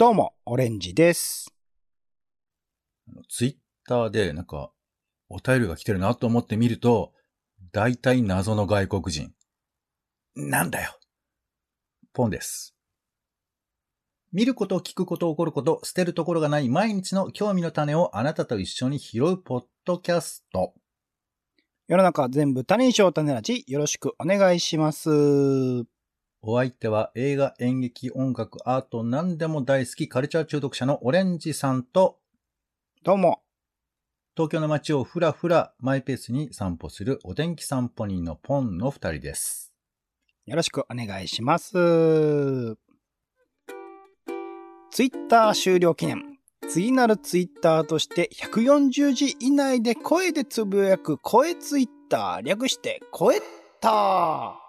[0.00, 1.52] どうも、オレンジです。
[3.28, 3.54] ツイッ
[3.86, 4.70] ターでなんか、
[5.28, 7.12] お便りが来てるなと思って見ると、
[7.70, 9.34] 大体謎の外国人。
[10.34, 10.98] なんだよ。
[12.14, 12.74] ポンです。
[14.32, 20.72] 見ること、聞くこと、起こること、捨てるところがない毎日の興味の種をあなたと一緒に拾うポッドキャスト。
[21.88, 25.10] 世の中全部他人賞種ラジ、よろしくお願いします。
[26.42, 32.16] お相手は映画、演劇、音楽、アート、何でも大好きカルチャー中毒者のオレンジさんと、
[33.04, 33.42] どうも。
[34.34, 39.74] 東京の街をふらふらマイペースに散歩するお天気散歩人のポンの二人です。
[40.46, 41.72] よろしくお願いします。
[41.72, 41.76] ツ
[45.02, 46.38] イッター終了記念。
[46.70, 53.42] 次なるツイッターとして140字以内で声でつぶやく声ツイッター略して声ッ
[53.82, 54.59] ター。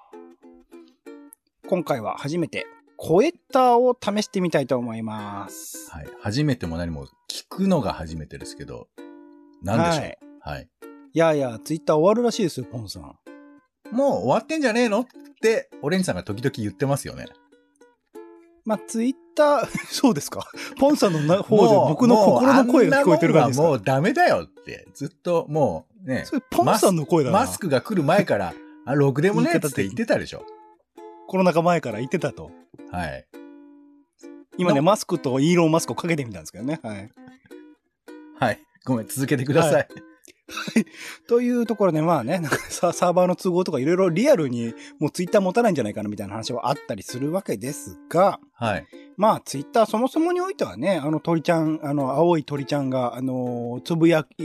[1.72, 5.90] 今回は初めて声ッターを試してみたいと思います。
[5.90, 6.08] はい。
[6.20, 8.90] 初めても何も聞くのが初めてですけど、
[9.64, 10.06] 何でしょう？
[10.42, 10.68] はい。
[11.14, 13.04] いやいや、ツイッター終わるらしいですよ、ポンさん。
[13.04, 15.00] もう終わってんじゃねえの？
[15.00, 15.06] っ
[15.42, 17.28] て、オレンジさんが時々言ってますよね。
[18.66, 20.46] まあ、ツイッター、 そうですか。
[20.78, 23.64] ポンさんのな方で僕の心の声が聞こえてる感じですか？
[23.66, 27.40] もうダメだよって、ずっともうね、それポンさんの声だな。
[27.40, 28.54] マスクが来る前から、
[28.86, 30.44] あ、ろくでもねえって言ってたでしょ。
[31.32, 32.52] コロナ禍前から言ってたと。
[32.92, 33.26] はい。
[34.58, 36.82] 今ね、のマスクとイーロンマスクをかけてみたんですけどね。
[36.84, 37.10] はい。
[38.38, 38.60] はい。
[38.84, 39.74] ごめん、続けてください。
[39.76, 39.86] は
[41.30, 48.86] というところで、まあね、なんかササーバーの都合とかいろいろリアルにもうツイッター持たないんじゃないかなみたいな話はあったりするわけですが、はい。
[49.16, 54.36] まあツイッターそもそもにおいてはね、あの鳥ちゃん、あの青い鳥ちゃんが、あのつぶやき、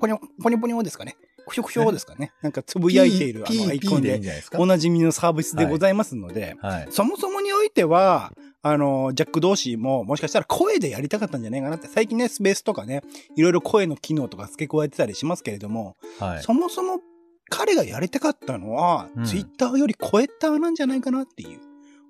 [0.00, 1.16] ポニョ、ポニョポニョですかね。
[1.46, 2.32] くしょくしょですかね。
[2.42, 4.20] なんかつぶやいているあのアイコンで。
[4.54, 6.88] おなじみのサービスでございますので、はい。
[6.90, 8.32] そもそもにおいては、
[8.62, 13.02] あの、ジャック同士ももしかしたら声でやりたかったんじゃないかなって、最近ね、スペースとかね、
[13.36, 16.42] いろいろ声の機能とか付け加えてたりしますけれども、はい。
[16.42, 17.00] そもそも
[17.48, 21.60] 彼がやりたかったのは、うんツイッターより声ッターなんじゃないかなっていう、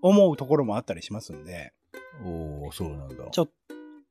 [0.02, 1.72] 思うところもあったりしますんで、
[2.24, 3.16] おー、そうなんだ。
[3.30, 3.52] ちょっと、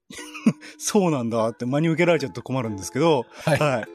[0.78, 3.60] そうなんだって真に受けられちゃうと困るんですけど、はい。
[3.60, 3.86] はい。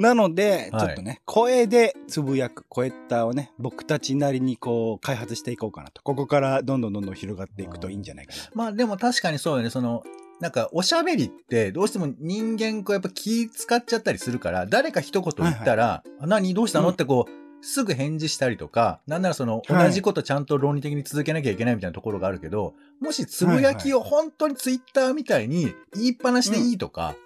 [0.00, 6.02] なので、はいちょっとね、声でつぶやく、声ッターをね、僕たちなりにこう、開発していこうかなと。
[6.02, 8.38] ここからどんどんどんどん広がっていくといいんじゃないかな。
[8.54, 9.68] まあでも確かにそうよね。
[9.68, 10.02] その、
[10.40, 27.16] なんかおしゃべりってどうしても人間こうやっぱ気使っちゃったりするから、誰か一言言ったら、あ何どうしたの、うんってこう、すぐ返事したりとか、なんならそのはい同じことちゃんと論理的に続けなきゃいけないみたいなところがあるけど、もしつぶやきを本当にツイッターみたいに言いっぱなしでいいとか、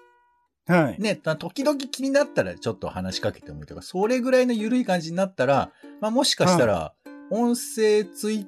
[0.67, 0.99] はい。
[0.99, 5.71] ね、時々気になったらちょっと話しかけてもいいとか、それぐらいの緩い感じになったら、
[6.01, 6.93] まあもしかしたら、
[7.29, 8.45] 音声ツイッ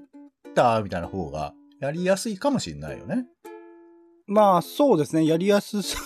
[0.56, 3.26] ターみたいな方がやりやすいかもしれないよね。
[4.28, 5.26] まあ、そうですね。
[5.26, 5.98] やりやすさ、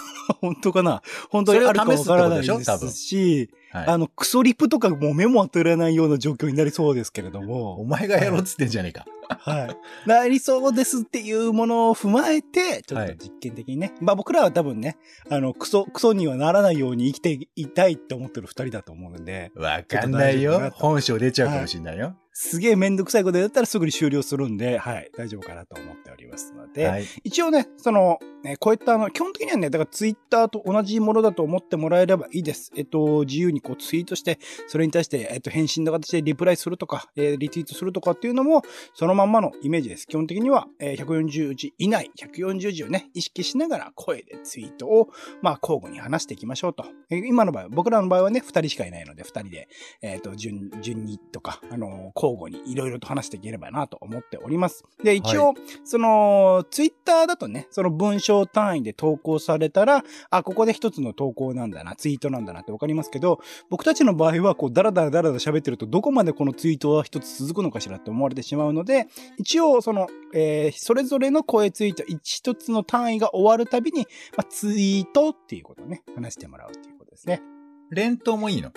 [0.41, 3.87] 本当かな本当にあるかわからないでしょ多分ですし、はい。
[3.87, 9.05] あの、クソリプとかもう目も当てられないような状況になりそうですけれどおも、前がやろうっつってんじゃねえか。
[9.39, 9.75] は
[10.05, 10.07] い。
[10.07, 13.93] なりそうですっていうものを踏まえて、ちょっと実験的にね。
[14.01, 14.97] まあ僕らは多分ね、
[15.29, 22.15] あの、クソ、クソにはならないように生きていたいって思ってる二人だと思うので、わかんないよ本性出ちゃうかもしれないよ。
[22.33, 27.05] すげえめんどくさいことやったらすぐに終了するんで、はい、大丈夫かなと思っておりますので、はい。
[27.25, 32.71] 一応ね、その、ね、こういったあの、基本的にはね、だからツイッターと同じものだと思ってもらえればいいです。
[32.77, 38.61] えっと、自由にこうツイートして、それに対して、えっと、返信の形でリプライするとか、えーリツイートするとかっていうのも、
[38.93, 40.07] そのまんまのイメージです。
[40.07, 45.09] 基本的には、えー140字以内、140字をね、意識しながら声でツイートを、
[45.41, 46.85] まあ、交互に話していきましょうと。
[47.09, 49.67] えー今の場合、僕らの場合はね、2人しかいないので、2人で、
[50.01, 54.83] えっ、と、順、順にとか、あの交互にいろいろと話していければなと思っております。
[55.03, 69.07] で、一応、その、ツイッターだとね、その文章単位で投稿されたら、あ、ここで一つの投稿なんだな、ツイートなんだなってわかりますけど、僕たちの場合は、こう、ダラダラダラダラ喋ってると、どこまでこのツイートは一つ続くのかしらって思われてしまうので、
[69.37, 77.41] 一応、その、えーそれぞれの声ツイート、一つの単位が終わるたびに、まあ、ツイートっていうことをね、話してもらうっていうことですね。
[77.89, 78.71] 連投もいいの？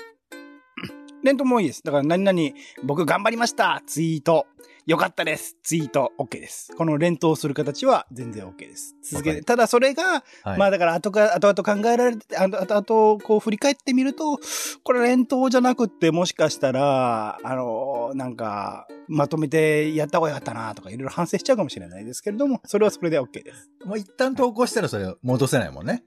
[1.23, 1.83] 連投もいいです。
[1.83, 2.39] だから何々、
[2.83, 4.47] 僕頑張りましたツイート。
[4.87, 6.75] よかったですツイート OK です。
[6.77, 8.95] この連投する形は全然 OK です。
[9.03, 10.59] 続けて、ただそれが、はい。
[10.59, 14.39] まあだから後か、後々考えられて、後々こう振り返ってみると、
[14.83, 23.71] これ連投じゃなくってもしかしたら、あの、なんか、まとめてやった方がよかったなとかいろいろ反省しちゃうかもしれないですけれども、それはそれで OK です。
[23.87, 26.05] もう一旦投稿したらそれ戻せないもんね。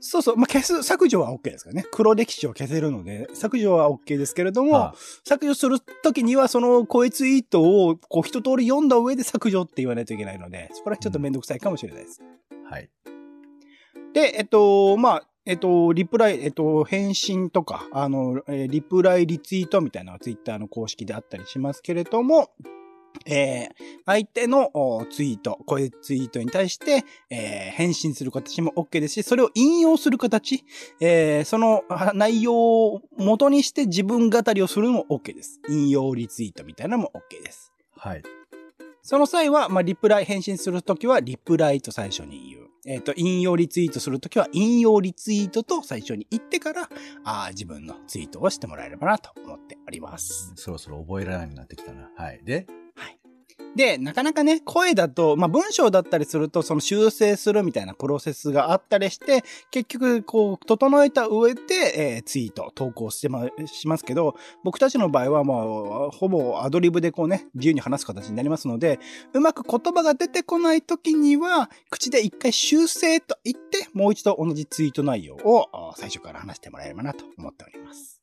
[0.00, 0.36] そうそう。
[0.36, 1.84] まあ、消す、削除は OK ですからね。
[1.92, 4.94] 黒歴史を消せるので、削除は OK ですけれども、あ
[5.24, 12.22] 削除するときには、その声ツイートを、こう、一通り読んだ上で削除って言わないといけないので、そこら辺ちょっとめんどくさいかもしれないです。
[12.64, 12.90] はい。
[14.14, 22.50] で、えっと、まあ、えっと、リプライ、えっと、返信とか、あの、えーリプライリツイートみたいなのがツイッターの公式であったりしますけれども、
[23.26, 23.68] えー
[24.06, 30.64] 相手のおツイート、声ツイートに対して、えー返信する形も OK ですし、それを引用する形、
[31.00, 35.60] えーそのあ内容を元にして自分語りをするのも OK です。
[35.68, 37.72] 引用リツイートみたいなのも OK です。
[37.96, 38.22] はい。
[39.02, 42.66] その際は、まあ、リプライ、返信するときは、リプライと最初に言う。
[42.86, 46.88] えっ、と、引用リツイートするときは、引用リツイートと最初に言ってから、
[47.24, 50.52] あー自分のツイートをしてもらえればなと思っております。
[50.56, 52.10] そろそろ覚えられないようになってきたな。
[52.16, 52.40] はい。
[52.44, 52.66] で、
[53.76, 61.60] で、なかなかね、声だと、まあ、文章だったりすると、その修正するみたいなプロセスがあったりして、結局、こう、整えた上で、
[61.94, 68.98] えーツイート、投稿してま、しますけど、僕たちの場合は、もう、ほぼアドリブでこうね、自由に話す形になりますので、
[69.32, 78.19] うまく言葉が出てこない時には、口で一回修正と言って、もう一度同じツイート内容を最初から話してもらえればなと思っております。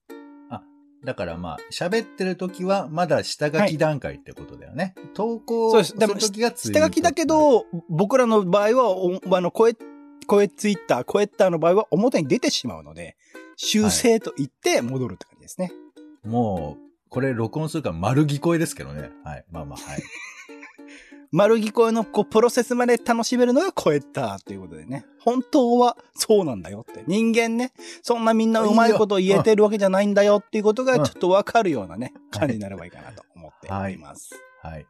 [1.08, 4.94] だからまあ、喋ってる時はまだ下書き段階ってことだよね。
[5.14, 9.74] 投稿する時がツイート下書きだけ、ど、僕らの場合は、おあの、声、
[10.28, 13.16] 声ツイッター、声ッターの場合は表に出てしまうので、
[13.56, 15.72] 修正と言って戻るって感じですね。
[16.26, 19.10] もう、これ録音するから丸聞こえですけどね。
[19.24, 19.46] はい。
[19.50, 20.04] まあまあ、はい。
[21.32, 25.06] 丸聞こえのこうプロセスまで楽しめるのが声ッターということでね。
[25.20, 27.04] 本当はそうなんだよって。
[27.08, 34.36] 人間ね、そんなみんなうまいこと言えてるわけじゃないんだよっていうことがうんちょっとわかるようなね、感じになればいいかなと思っております。
[34.62, 34.86] はい。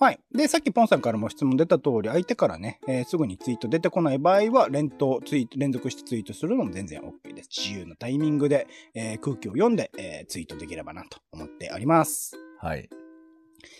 [0.00, 0.18] はい。
[0.34, 7.48] で、さっきポンさんからも質問出た通り、相手からね、えーすぐにツイート出てこない場合は、連投、ツイート、連続してツイートするのも全然 OK です。
[7.56, 12.36] 自由なタイミングで、えー空気を読んで、えーツイートできればなと思っております。
[12.58, 12.88] はい。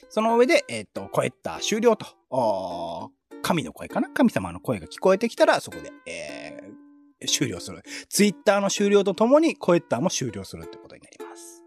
[0.09, 2.07] その上で、えっ、と、声った終了と、
[3.43, 4.09] 神の声かな？
[4.11, 6.85] 神様の声が聞こえてきたら、そこで、えー
[7.27, 7.83] 終了する。
[8.09, 11.63] ツイッターの終了とともに、声ったも終了するってことになります。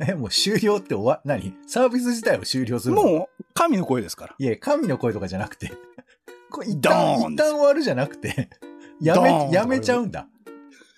[0.00, 1.54] え、もう終了って終わ、何？
[1.66, 3.02] サービス自体を終了するの？
[3.02, 4.34] もう、神の声ですから。
[4.38, 5.72] いえ、神の声とかじゃなくて、
[6.50, 8.50] これ一ド旦、一旦終わるじゃなくて、
[9.00, 10.28] やめ、やめちゃうんだ。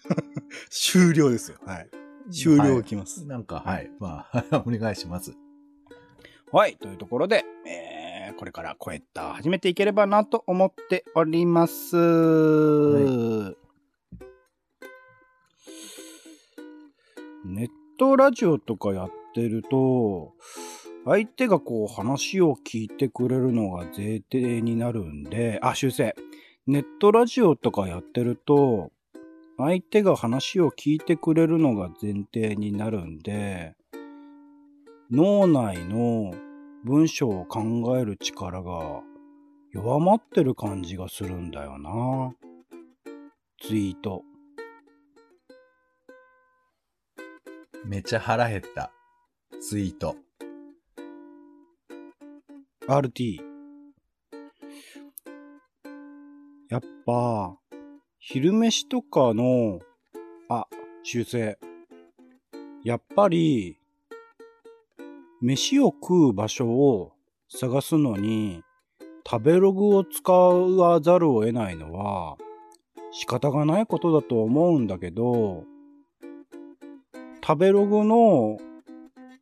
[0.70, 1.58] 終了ですよ。
[1.64, 1.88] はい。
[2.32, 3.26] 終了が来ます。
[3.26, 3.90] なんか、はい。
[3.98, 5.34] まあ、 お願いします。
[6.54, 6.76] はい。
[6.76, 11.96] というところで、えー、これからコエッタ始めていければなと思っております。
[17.44, 17.68] ネッ
[17.98, 20.34] トラジオとかやってると、
[21.04, 26.14] 相手がこう話を聞いてくれるのが前提になるんで、あ、修正。
[26.68, 28.92] ネットラジオとかやってると、
[29.56, 33.74] 相手が話を聞いてくれるのが前提になるんで、
[35.16, 36.34] 脳内の
[36.82, 39.00] 文章を考える力が
[39.72, 42.34] 弱まってる感じがするんだよな。
[43.62, 44.24] ツイート。
[47.84, 48.90] めちゃ腹減った。
[49.60, 50.16] ツイート。
[52.88, 53.38] RT。
[56.70, 57.56] やっぱ、
[58.18, 59.78] 昼飯とかの、
[60.48, 60.66] あ、
[61.04, 61.56] 修正。
[62.82, 63.78] やっぱり、
[65.44, 67.12] 飯を食う場所を
[67.50, 68.62] 探すのに、
[69.30, 72.38] 食べログを使わざるを得ないのは、
[73.12, 75.64] 仕方がないことだと思うんだけど、
[77.46, 78.56] 食べログの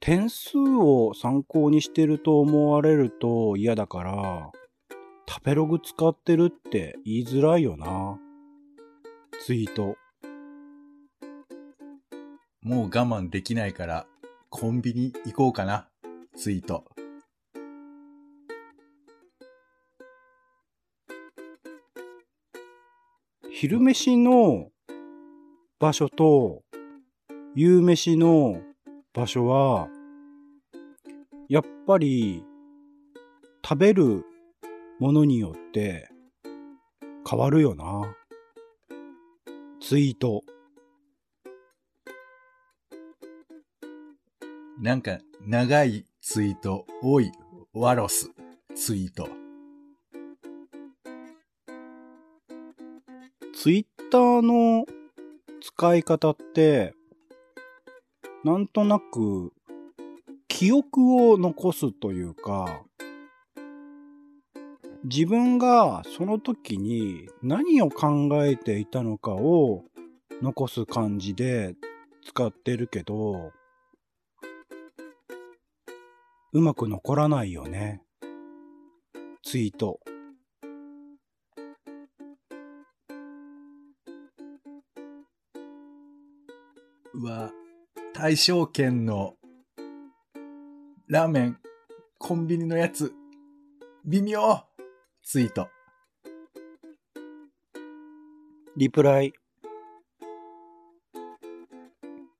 [0.01, 4.51] 点数を参考にしてると思われると嫌だから、
[5.29, 8.19] 食べログ使ってるって言いづらいよな。
[9.47, 9.95] ツイート。
[12.61, 14.07] もう我慢できないから、
[14.51, 15.89] コンビニ行こうかな。
[16.35, 16.85] ツイート。
[23.51, 24.71] 昼飯の
[25.79, 26.63] 場所と
[27.55, 28.61] 夕飯の
[29.13, 29.89] 場所は、
[31.49, 32.43] やっぱり
[33.63, 34.25] 食べる
[34.99, 36.09] ものによって
[37.29, 38.17] 変わるよな。
[39.81, 40.43] ツイート。
[44.81, 47.33] なんか、長いツイート、多い、
[47.73, 48.31] ワロス、
[48.77, 49.29] ツイート。
[53.53, 54.87] ツイッターの
[55.61, 56.95] 使い方って、
[58.45, 59.53] なんとなく、
[60.47, 62.85] 記憶を残すというか、
[65.03, 69.83] 自分がその時に何を考えていたのかを
[70.41, 71.75] 残す感じで
[72.25, 73.51] 使ってるけど、
[76.55, 78.03] うまく残らないよね。
[79.43, 80.01] ツイート。
[87.15, 87.51] うわ、
[88.13, 89.37] 大正圏の
[91.07, 91.59] ラーメン、
[92.19, 93.15] コンビニのやつ、
[94.05, 94.63] 微妙
[95.23, 95.69] ツイート。
[98.77, 99.33] リプライ。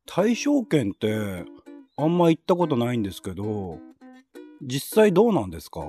[0.05, 1.47] 大正圏って
[1.97, 3.79] あんま行ったことないんですけど、
[4.65, 5.81] 実際どうなんですか？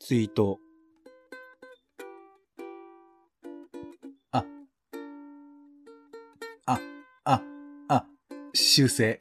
[0.00, 0.58] ツイート。
[4.32, 4.44] あ、
[6.66, 6.80] あ、
[7.24, 7.42] あ、
[7.88, 8.06] あ、
[8.54, 9.18] 修正。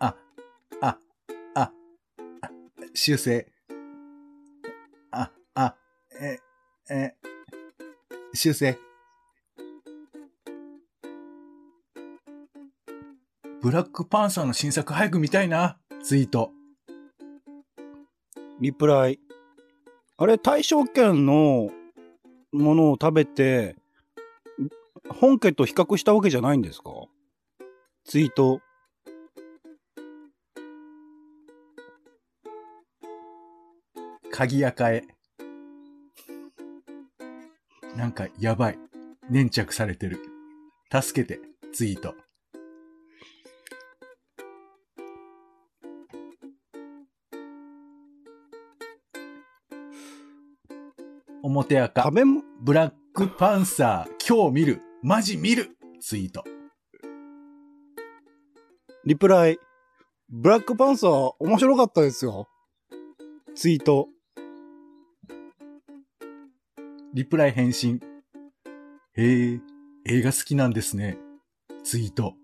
[0.00, 0.16] あ、
[0.80, 0.98] あ、
[1.54, 1.72] あ、あ。
[2.94, 3.50] 修正。
[5.12, 5.76] あ、あ、
[6.20, 6.40] え、
[6.92, 7.14] え、
[8.34, 8.76] 修正。
[13.62, 16.50] ブラックパンサーの新作早く見たいな、ツイート。
[18.60, 19.20] リプライ。
[20.16, 21.70] あれ、大正圏の
[22.52, 23.76] ものを食べて、
[25.08, 26.90] 本家と比較したわけじゃないんですか？
[28.04, 28.60] ツイート。
[34.30, 35.04] 鍵垢へ。
[37.94, 38.78] なんかやばい。
[39.28, 40.18] 粘着されてる。
[40.90, 41.40] 助けて、
[41.72, 42.14] ツイート。
[51.50, 52.02] 表赤。
[52.02, 54.82] 食べも、ブラックパンサー、今日見る。
[55.02, 55.76] マジ見る。
[56.00, 56.44] ツイート。
[59.04, 59.58] リプライ。
[60.28, 62.46] ブラックパンサー面白かったですよ。
[63.56, 64.08] ツイート。
[67.12, 68.00] リプライ返信。
[69.16, 69.60] へえ、
[70.06, 71.18] 映画好きなんですね。
[71.82, 72.34] ツイート。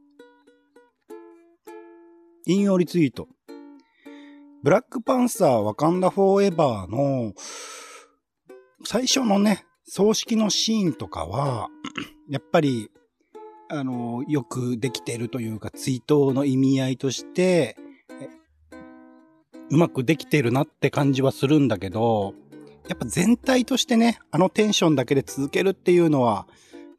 [2.47, 3.29] 引用リツイート。
[4.65, 7.33] ブラックパンサーワカンダフォーエバーの
[8.85, 11.69] 最初のね、葬式のシーンとかは、
[12.29, 12.91] やっぱり、
[13.69, 17.77] あの、よくできてるというか、追悼の意味合いとして、
[19.71, 22.35] うまくできてるなって感じはするんだけど、
[22.89, 26.47] やっぱ全体としてね、あのテンションだけで続けるっていうのは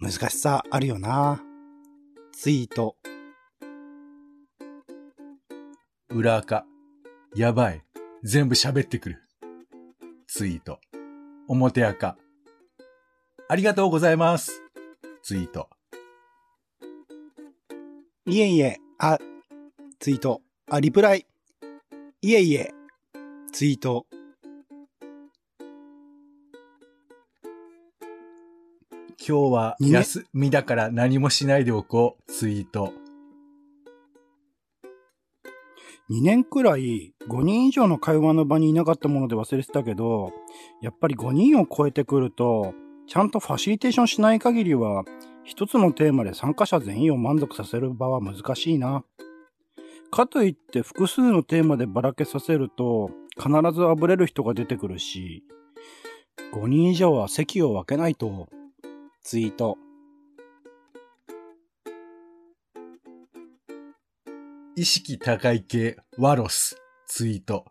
[0.02, 1.42] 難しさあるよな。
[2.34, 2.98] ツイート。
[6.10, 6.66] 裏垢。
[7.36, 7.84] やばい。
[8.24, 9.24] 全部喋ってくる。
[10.28, 10.80] ツイート。
[11.48, 12.18] 表垢。
[13.50, 14.62] ありがとうございます。
[15.24, 15.70] ツイート。
[18.26, 19.18] いえいえ、あ、
[20.00, 20.42] ツイート。
[20.70, 21.26] あ、リプライ。
[22.22, 22.74] いえいえ、
[23.54, 24.06] ツイート。
[29.26, 32.32] 今日は休みだから何もしないでおこう。
[32.32, 32.94] ツイート。
[36.10, 40.32] 2年くらい5人以上の会話の場にいなかったもので忘れてたけど、
[40.82, 42.74] やっぱり5人を超えてくると、
[43.08, 45.04] ちゃんとファシリテーションしない限りは、
[45.44, 49.04] 一つのテーマで参加者全員を満足させる場は難しいな。
[50.10, 55.44] かといって複数のテーマでばらけさせると、必ずあぶれる人が出てくるし、
[56.54, 58.48] 5人以上は席を分けないと、
[59.24, 59.78] ツイート。
[64.80, 66.80] 意識高い系、ワロス。
[67.08, 67.66] ツイート。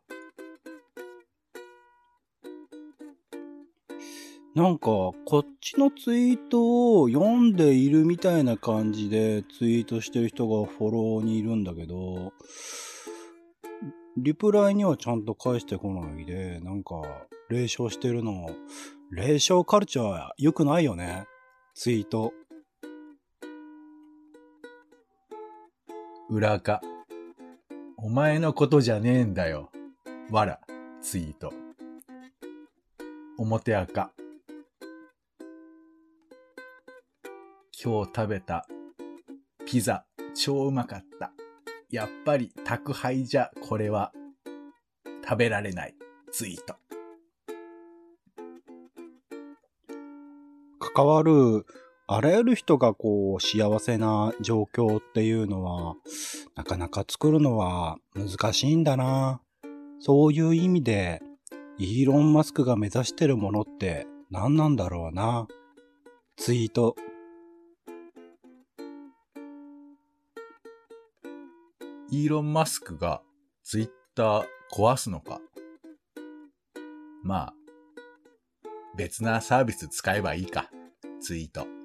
[4.56, 12.32] なんか、こっちのツイートを読んでいるみたいな感じでツイートしてる人がフォローにいるんだけど、
[14.16, 17.02] リプライにはちゃんと返してこないで、なんか、
[17.48, 18.50] 霊障してるの、
[19.12, 21.28] 霊障カルチャー良くないよね。
[21.72, 22.32] ツイート。
[26.28, 26.95] 裏垢。
[27.98, 29.70] お前のことじゃねえんだよ。
[30.30, 30.60] わら。
[31.00, 31.50] ツイート。
[33.38, 34.10] 表垢。
[37.82, 38.66] 今日食べた
[39.64, 41.32] ピザ超うまかった。
[41.90, 44.12] やっぱり宅配じゃこれは
[45.24, 45.94] 食べられない。
[46.30, 46.76] ツイート。
[50.78, 51.64] 関わる、
[52.08, 55.96] あらゆる人がこう、幸せな状況っていうのは、
[56.54, 59.40] なかなか作るのは難しいんだな。
[59.98, 61.20] そういう意味で、
[61.78, 65.48] イーロン・マスクが目指してるものって何なんだろうな。
[66.36, 66.94] ツイート。
[72.10, 73.20] イーロン・マスクが
[73.64, 75.40] ツイッター壊すのか
[77.24, 77.54] まあ、
[78.96, 80.70] 別なサービス使えばいいか。
[81.20, 81.75] ツイート。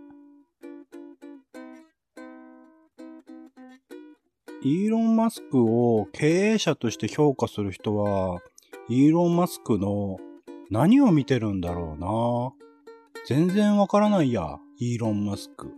[4.64, 8.42] イーロン・マスクを経営者として評価する人は、
[8.90, 10.18] イーロン・マスクの
[10.70, 12.54] 何を見てるんだろうな。
[13.28, 15.74] 全然わからないや、イーロン・マスク。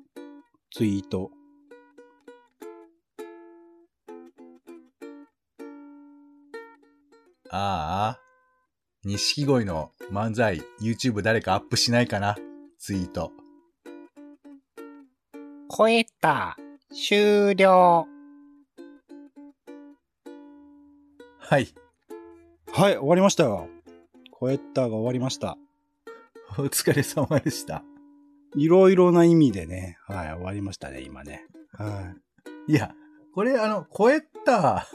[0.76, 1.32] ツイート。
[7.50, 8.20] ああ。
[9.06, 12.36] 錦鯉の漫才、YouTube 誰かアップしないかな
[12.80, 13.32] ツイート。
[15.70, 16.58] 超えた。
[16.92, 18.13] 終了。
[21.46, 21.68] はい。
[22.72, 23.68] はい、終わりましたよ。
[24.32, 25.58] コエッターが終わりました。
[26.58, 27.84] お疲れ様でした。
[28.56, 31.46] いろいろな意味でね、はい、終わりましたね、今ね。
[31.74, 32.14] は
[32.68, 32.96] いや、
[33.36, 34.88] これあの、超えた、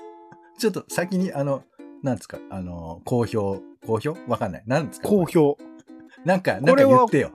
[0.58, 1.64] ちょっと先にあの、
[2.02, 4.62] なんですか、あの、好評、好評わかんない。
[4.66, 5.00] なんですい。
[5.02, 5.58] か好評。
[6.24, 7.32] なんか、なんこれはか言ってよ。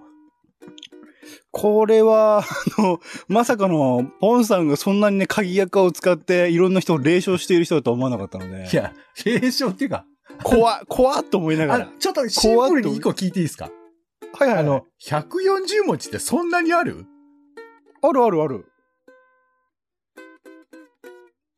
[1.52, 2.44] これは、
[2.78, 8.70] あの、まさかの、ポンさんがそんなにね、鍵垢を使っていろんな人を霊障している人だとは思わなかったので。
[8.72, 8.94] いや、
[9.26, 10.06] 霊障っていうか、
[10.44, 11.86] 怖っ、怖っと思いながら。
[11.86, 13.70] あちょっとシンプルに一個聞いていいですか？
[14.34, 14.60] はいはい、はい。
[14.60, 17.06] あの、140文字ってそんなにある？
[18.02, 18.66] あるあるある。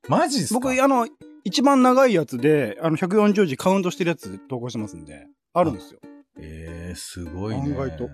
[0.07, 0.59] マジっすか？
[0.59, 1.07] 僕、あの、
[1.43, 5.99] 一番長いやつで、あの、140字カウントしてるやつ投稿してますんで、あるんですよ。
[6.37, 7.61] えー、すごいね。
[7.61, 8.09] 案外と。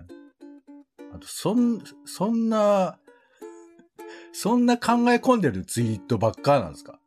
[1.13, 2.97] あと、そん、そんな、
[4.33, 6.99] そんな考え込んでるツイートばっかなんですか？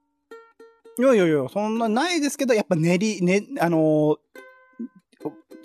[0.99, 4.17] いやいやいや、そんなないですけど、やっぱ練り、ね、あのー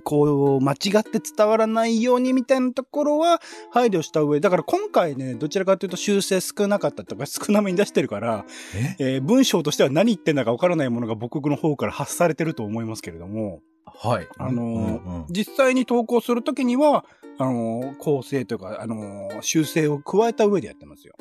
[0.01, 3.41] こう、間違って伝わらないようにみたいなところは
[3.71, 8.95] 配慮した上、だから今回ね、どちらかというと修正少なかったとか 少なめに出してるから、え？
[8.99, 14.27] えー文章としては何言ってんだかわからないものが僕の方から発されてると思いますけれども、はい。
[14.37, 14.65] あのー
[15.05, 17.05] うんうん実際に投稿するときには、
[17.37, 21.13] あのー構成というか、あのー修正を加えた上でやってますよ。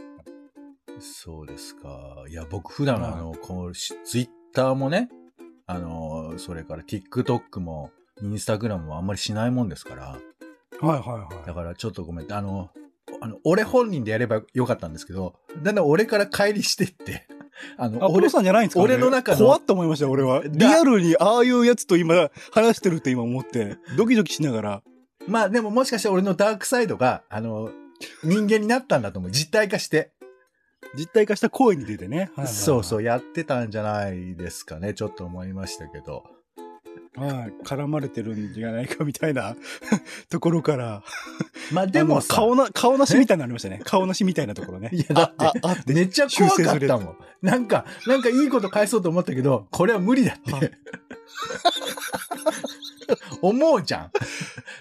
[1.00, 2.24] そうですか。
[2.28, 5.08] いや、僕普段はいあの、こう、しツイッターもね、
[5.66, 7.90] あの、それから TikTok も、
[8.22, 10.18] インスタグラムもあんまりしないもんですから、は
[10.82, 11.00] いはい
[11.34, 11.46] はい。
[11.46, 12.32] だからちょっとごめん。
[12.32, 12.70] あの、
[13.20, 17.26] あの、俺本人でやればよかったんですけど、だんだん俺から帰りしてって、
[17.76, 18.82] あの、あ、ポロさんじゃないんですか？
[18.82, 20.42] 俺の中の怖っと思いましたよ、俺は。
[20.42, 24.82] だリアルにああいうやつと今、話してるって今思って、ドキドキしながら。
[25.26, 27.70] まあでももしかして俺のダークサイドが、あの、
[28.22, 29.30] 人間になったんだと思う。
[29.32, 30.12] 実体化して。
[30.96, 32.16] 実体化した声に出てね。
[32.18, 34.94] はいはいはいそうそう、やってたんじゃないですかね。
[34.94, 36.24] ちょっと思いましたけど。
[37.18, 37.52] はい。
[37.64, 39.56] 絡まれてるんじゃないかみたいな
[40.30, 41.02] ところから。
[41.72, 43.80] まあでも顔な、顔なしみたいになりましたね。
[43.84, 44.90] 顔なしみたいなところね。
[44.92, 45.92] いやだってあ、って。
[45.92, 47.16] めっちゃ怖かったもん。
[47.42, 50.72] なんか、なんかいいこと返そうと思ったけど、これは無理だっはて。
[53.42, 54.10] 思うじゃん。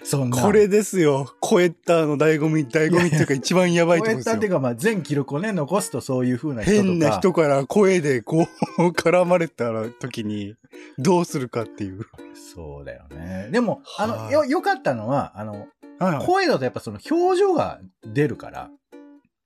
[0.02, 0.42] そんな。
[0.42, 1.34] これですよ。
[1.40, 4.32] コエッターの醍醐味、醍醐味っていうか一番やばいとこですよ。
[4.32, 6.82] やったっていうか、まあ全記録をね、残すとそういう風な人とか。
[6.84, 8.46] 変な人から声でこ
[8.78, 10.54] う絡まれた時に
[10.98, 12.06] どうするかっていう。
[12.34, 13.48] そうだよね。
[13.50, 15.52] でも、あの、はいよ、良かったのは、あの、
[15.98, 18.70] はいはい、声だとやっぱその表情が出るから。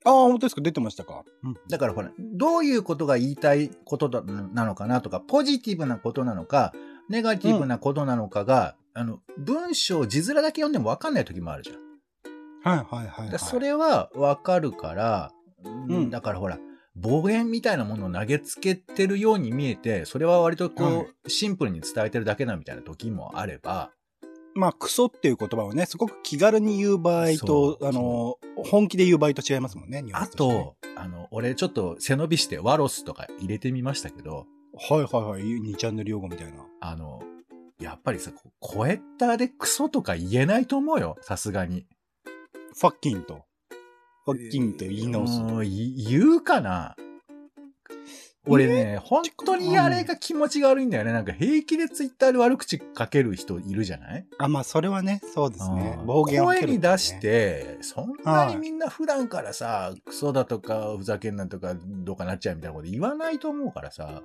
[0.05, 0.61] ああ、本当ですか？
[0.61, 6.73] 出てましたか、うん、だからほら、どういうことが言いたいことだなのかなとか、ポジティブなことなのか、
[7.09, 11.77] ネガティブなことなのかが、あの、文章、字面だけ読んでも分かんない時もあるじゃん。
[12.65, 13.31] はいはいはい、はい。
[13.31, 15.33] だそれは分かるから、
[15.69, 16.59] んだからほら、
[16.95, 23.93] 暴言みたいなものを投げつけてるように見えて、それは割とこう、はいシンプルに伝えてるだけなみたいな時もあれば、
[24.55, 34.47] まあ、クソっていう言葉をね、すごく気軽に言う場合と、あの、本気で言う場合と違いますもんね、ニュアンあと、あの、俺ちょっと背伸びしてワロスとか入れてみましたけど、
[34.91, 36.67] はいはいはい、2チャンネル用語みたいな。
[36.81, 37.23] あの、
[37.83, 41.87] やっぱりさ、こエッターでクソとか言えないと思うよ、さすがに。
[42.79, 43.45] ファッキンと。
[44.25, 45.41] ファッキンと言い直す。
[46.11, 46.95] 言うかな
[48.49, 51.13] 俺ね、本当にあれが気持ちが悪いんだよね。
[51.13, 54.27] なんか平気でツイッターで悪口書ける人いるじゃない？
[54.39, 56.03] あ、まあ、それはね、そうですねう。
[56.03, 57.21] ん暴言を吐ける声に出し。
[57.21, 64.23] て、そんなにみんな普段からさ、クソだとか、ふざけんなとか、どうかなっちゃうみたいなこと言わないと思うからさ。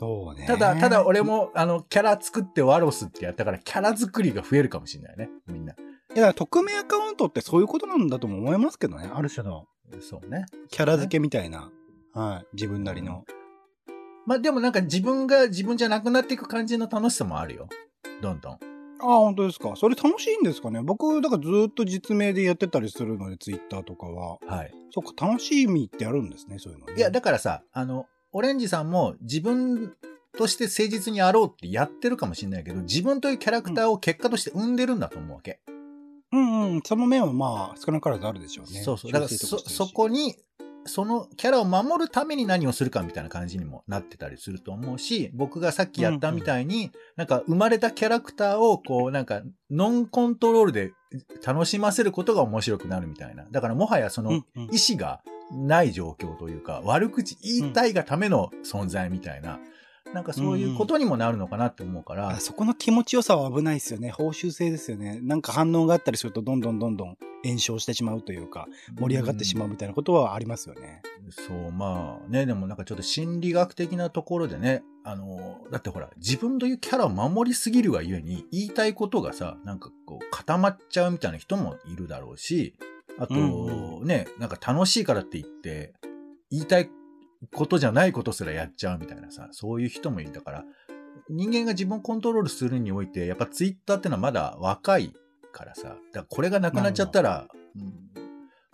[0.00, 0.46] そうね。
[0.46, 1.20] ただ、ただ俺。
[1.20, 5.74] も、あの、キャラ作ってワロスってやったから、キャラ作りが増えるかもしれないね、みんな。
[5.74, 9.10] いや、匿名アカウントってそういうことなんだとも思いますけどね。
[9.12, 9.66] ある種の
[10.00, 10.46] そうね。
[10.70, 11.70] キャラ付けみたいな。
[12.14, 12.46] はい。
[12.54, 13.26] 自分なりの。
[14.24, 17.68] まあでもなんか自分が自分じゃなくなっていく感じの楽しさもあるよ。
[18.22, 18.52] どんどん。
[18.52, 18.56] あ
[19.02, 19.74] あ、本当ですか。
[19.76, 20.80] それ楽しいんですかね。
[20.82, 24.38] 僕、だからずっと実名でやってたりするので、ツイッターとかは。
[24.46, 24.74] はい。
[24.90, 26.94] そっか、楽しみってあるんですね、そういうのね。
[26.96, 29.94] いや、だからさ、あの、オレンジさんも自分
[30.38, 35.60] として誠実にあろうってやってるかもしれないけど、自分というキャラクターを結果として生んでるんだと思うわけ。
[36.32, 36.82] うんうん。
[36.84, 38.82] その面はまあ、少なからずあるでしょうね。
[38.82, 39.12] そうそう。
[39.12, 40.36] だからそ、そこに、
[40.86, 50.92] そのキャラを守るために何をするかみたいな感じにもなってたりすると思うし、僕がさっきやったみたいに、なんか生まれたキャラクターをこう、なんかノンコントロールで
[51.44, 53.44] 楽しませることが面白くなるみたいな。
[53.50, 55.20] だからもはやそのうんうん意志が
[55.52, 59.60] ない状況というか、悪口言いたいがための存在みたいな、
[60.14, 64.10] なんかそういうことにもなるのかなって思うから、あそこの気持ちよさは危ないですよね。
[64.10, 65.20] 報酬制ですよね。
[65.22, 68.66] なんか反応があったりすると、どんどんどんどん炎症してしまうというか、
[68.98, 71.02] 盛り上がってしまうみたいなことはありますよね。
[71.30, 82.74] そう、まあね、でもなんかちょっと心理学的なところでね、あの、だってほら、自分というキャラを守りすぎるがゆえに、言いたいことがさ、なんかこう、固まっちゃうみたいな人もいるだろうし、
[83.20, 85.92] あと、うんね、なんか楽しいからって言って、
[86.50, 86.90] 言いたい
[87.54, 90.64] ことじゃないことすらやっちゃうみたいなさ、そういう人もいるんだから、
[91.28, 95.12] 人間が自分をコントロールするにおいて、やっぱツイッターってのはまだ若い
[95.52, 98.10] からさ、だからこれがなくなっちゃったら、うん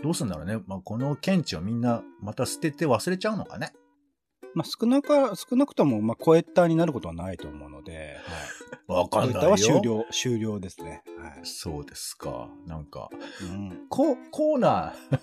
[0.03, 0.59] どうすんだろうね。
[0.67, 3.73] まあ、この見地をみんなまた捨てて忘れちゃうのかね。
[4.55, 8.17] まあ、少なか、少なくとも、まあ、コエッターになることはないと思うので、
[8.87, 9.09] わはい。
[9.09, 9.81] コエッターは終。
[9.83, 11.03] 了、終了ですね。
[11.19, 11.41] はい。
[11.45, 12.49] そうですか。
[12.67, 13.09] なんか、
[13.43, 15.19] うん、こコーナー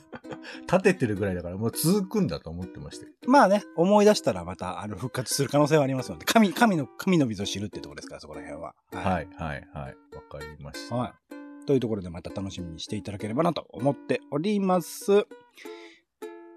[0.61, 3.05] 立ててるぐらいだからもう続くんだと思ってました。
[3.27, 8.73] まあね、思い出したらまた、あの、復活する可能性はありますので、神、神の、神の水を知るってところですから、そこら辺は。
[8.91, 9.95] はい、はい、はい。
[10.15, 10.95] わかりました。
[10.95, 11.65] はい。
[11.65, 15.25] というところでまた楽しみにしていただければなと思っております。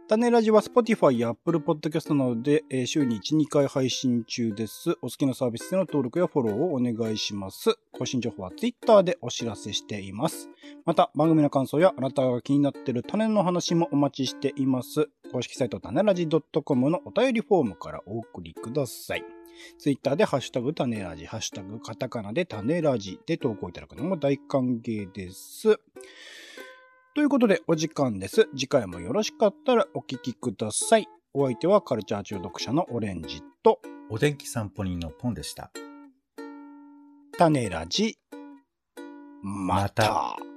[0.08, 4.92] 種ラジは Spotify や Apple Podcast などで、週に1、2回配信中です。
[5.02, 7.76] お好きなサービスでの登録やフォローをお願いします。
[7.92, 10.48] 更新情報は Twitter でお知らせしています。
[10.84, 15.08] また、番組の感想やあなたが気になっている種の話もお待ちしています。
[15.32, 19.24] 公式サイト種ラジ .com のお便りフォームからお送りください。
[19.78, 25.80] ツイッターでハッシュタグ種ラジ、ハッシュタグカタカナで種ラジで投稿いただくのも大歓迎です。
[27.16, 28.46] ということでお時間です。
[28.54, 31.08] 次回もよろしかったらお聞きください。
[31.32, 35.70] お相手はカルチャー中毒者のオレンジとお天気散歩人のポンでした。
[37.38, 38.18] 種ラジ。
[39.42, 40.12] また。
[40.12, 40.55] ま